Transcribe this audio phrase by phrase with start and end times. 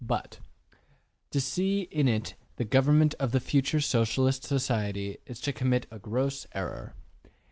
[0.03, 0.39] But,
[1.29, 5.99] to see in it the government of the future Socialist society, is to commit a
[5.99, 6.95] gross error.